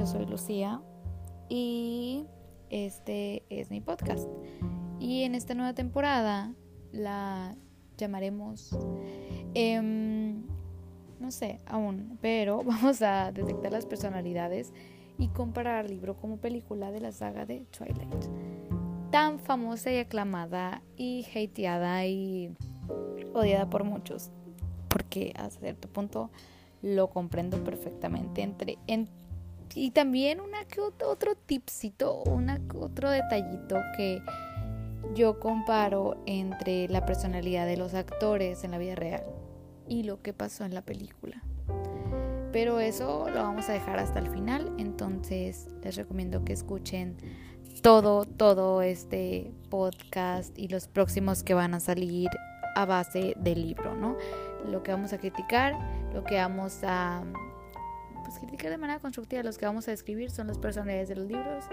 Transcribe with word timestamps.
yo 0.00 0.06
soy 0.06 0.24
Lucía 0.24 0.80
y 1.50 2.24
este 2.70 3.44
es 3.50 3.70
mi 3.70 3.82
podcast. 3.82 4.26
Y 4.98 5.24
en 5.24 5.34
esta 5.34 5.52
nueva 5.52 5.74
temporada 5.74 6.54
la 6.90 7.54
llamaremos, 7.98 8.78
em, 9.52 10.42
no 11.18 11.30
sé 11.30 11.60
aún, 11.66 12.16
pero 12.22 12.62
vamos 12.64 13.02
a 13.02 13.30
detectar 13.30 13.72
las 13.72 13.84
personalidades 13.84 14.72
y 15.18 15.28
comparar 15.28 15.90
libro 15.90 16.16
como 16.16 16.38
película 16.38 16.90
de 16.90 17.00
la 17.00 17.12
saga 17.12 17.44
de 17.44 17.66
Twilight. 17.66 18.24
Tan 19.10 19.38
famosa 19.38 19.92
y 19.92 19.98
aclamada 19.98 20.82
y 20.96 21.26
hateada 21.26 22.06
y 22.06 22.56
odiada 23.34 23.68
por 23.68 23.84
muchos. 23.84 24.30
Porque 24.88 25.34
a 25.36 25.50
cierto 25.50 25.88
punto 25.88 26.30
lo 26.80 27.10
comprendo 27.10 27.62
perfectamente. 27.62 28.40
Entre, 28.40 28.78
y 29.74 29.90
también 29.92 30.40
una 30.40 30.58
otro, 31.06 31.34
tipcito, 31.34 32.22
una, 32.24 32.60
otro 32.74 33.10
detallito 33.10 33.76
que 33.96 34.22
yo 35.14 35.40
comparo 35.40 36.22
entre 36.26 36.88
la 36.88 37.04
personalidad 37.04 37.66
de 37.66 37.76
los 37.76 37.94
actores 37.94 38.64
en 38.64 38.70
la 38.72 38.78
vida 38.78 38.94
real 38.94 39.24
y 39.88 40.02
lo 40.02 40.22
que 40.22 40.32
pasó 40.32 40.64
en 40.64 40.74
la 40.74 40.82
película. 40.82 41.42
Pero 42.52 42.80
eso 42.80 43.28
lo 43.30 43.42
vamos 43.42 43.68
a 43.68 43.72
dejar 43.72 43.98
hasta 43.98 44.18
el 44.18 44.28
final, 44.28 44.72
entonces 44.78 45.68
les 45.82 45.96
recomiendo 45.96 46.44
que 46.44 46.52
escuchen 46.52 47.16
todo, 47.82 48.24
todo 48.24 48.82
este 48.82 49.52
podcast 49.68 50.56
y 50.58 50.68
los 50.68 50.88
próximos 50.88 51.42
que 51.42 51.54
van 51.54 51.74
a 51.74 51.80
salir 51.80 52.28
a 52.74 52.84
base 52.84 53.34
del 53.38 53.62
libro, 53.62 53.94
¿no? 53.94 54.16
Lo 54.68 54.82
que 54.82 54.92
vamos 54.92 55.12
a 55.12 55.18
criticar, 55.18 55.74
lo 56.12 56.24
que 56.24 56.36
vamos 56.36 56.80
a 56.82 57.22
pues, 58.30 58.38
criticar 58.38 58.70
de 58.70 58.78
manera 58.78 59.00
constructiva, 59.00 59.42
los 59.42 59.58
que 59.58 59.66
vamos 59.66 59.88
a 59.88 59.90
describir 59.90 60.30
son 60.30 60.46
las 60.46 60.56
personalidades 60.56 61.08
de 61.08 61.16
los 61.16 61.26
libros 61.26 61.64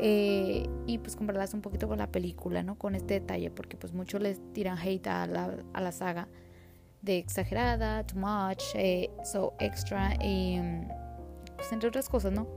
eh, 0.00 0.68
y 0.86 0.98
pues 0.98 1.14
compararlas 1.14 1.54
un 1.54 1.60
poquito 1.60 1.86
con 1.86 1.98
la 1.98 2.08
película, 2.08 2.64
¿no? 2.64 2.76
Con 2.76 2.96
este 2.96 3.14
detalle, 3.14 3.52
porque 3.52 3.76
pues 3.76 3.92
muchos 3.92 4.20
les 4.20 4.40
tiran 4.52 4.76
hate 4.78 5.06
a 5.06 5.26
la, 5.28 5.56
a 5.72 5.80
la 5.80 5.92
saga 5.92 6.26
de 7.02 7.18
exagerada, 7.18 8.04
too 8.04 8.18
much, 8.18 8.62
eh, 8.74 9.10
so 9.24 9.54
extra, 9.60 10.14
y 10.20 10.60
pues 11.54 11.72
entre 11.72 11.88
otras 11.88 12.08
cosas, 12.08 12.32
¿no? 12.32 12.48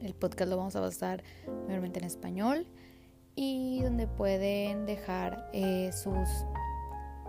El 0.00 0.14
podcast 0.14 0.50
lo 0.50 0.56
vamos 0.56 0.74
a 0.74 0.80
basar 0.80 1.22
mayormente 1.68 2.00
en 2.00 2.06
español 2.06 2.66
y 3.36 3.82
donde 3.82 4.08
pueden 4.08 4.84
dejar 4.84 5.48
eh, 5.52 5.92
sus, 5.92 6.28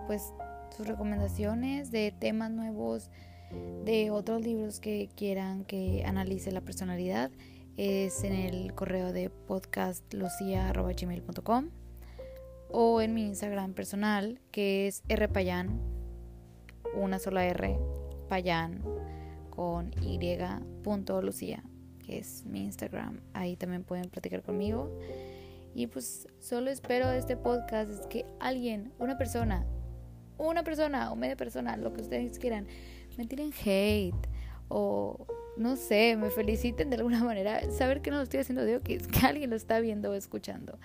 pues, 0.07 0.33
sus 0.75 0.87
recomendaciones 0.87 1.91
de 1.91 2.11
temas 2.11 2.49
nuevos, 2.49 3.11
de 3.83 4.11
otros 4.11 4.41
libros 4.41 4.79
que 4.79 5.09
quieran 5.15 5.65
que 5.65 6.03
analice 6.05 6.51
la 6.51 6.61
personalidad. 6.61 7.31
Es 7.77 8.23
en 8.23 8.33
el 8.33 8.73
correo 8.73 9.11
de 9.11 9.29
podcastlucia.gmail.com 9.29 11.69
o 12.71 13.01
en 13.01 13.13
mi 13.13 13.23
Instagram 13.23 13.73
personal 13.73 14.39
que 14.51 14.87
es 14.87 15.03
rpayan 15.07 15.81
una 16.95 17.19
sola 17.19 17.45
R, 17.45 17.77
Payán, 18.29 18.81
con 19.49 19.91
Y, 20.01 20.17
que 20.17 22.17
es 22.17 22.45
mi 22.45 22.63
Instagram. 22.63 23.19
Ahí 23.33 23.55
también 23.55 23.83
pueden 23.83 24.09
platicar 24.09 24.41
conmigo. 24.43 24.97
Y 25.73 25.87
pues 25.87 26.27
solo 26.39 26.71
espero 26.71 27.09
de 27.09 27.17
este 27.17 27.35
podcast 27.35 27.91
es 27.91 28.07
que 28.07 28.25
alguien, 28.39 28.93
una 28.97 29.17
persona, 29.17 29.65
una 30.37 30.63
persona 30.63 31.11
o 31.11 31.15
media 31.15 31.35
persona, 31.35 31.75
lo 31.75 31.91
que 31.91 32.01
ustedes 32.01 32.39
quieran, 32.39 32.67
me 33.17 33.25
tiren 33.25 33.51
hate 33.53 34.27
o 34.67 35.25
no 35.57 35.75
sé, 35.75 36.17
me 36.17 36.29
feliciten 36.29 36.89
de 36.89 36.97
alguna 36.97 37.23
manera. 37.23 37.69
Saber 37.71 38.01
que 38.01 38.11
no 38.11 38.17
lo 38.17 38.23
estoy 38.23 38.39
haciendo 38.39 38.63
de 38.63 38.81
que, 38.81 38.97
que 38.97 39.25
alguien 39.25 39.49
lo 39.49 39.55
está 39.55 39.79
viendo 39.79 40.11
o 40.11 40.13
escuchando. 40.13 40.77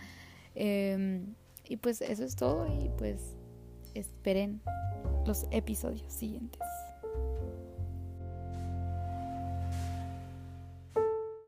Em, 0.55 1.35
y 1.69 1.77
pues 1.77 2.01
eso 2.01 2.25
es 2.25 2.37
todo 2.37 2.67
y 2.67 2.91
pues 2.99 3.37
esperen 3.95 4.61
los 5.27 5.47
episodios 5.51 6.13
siguientes. 6.13 6.61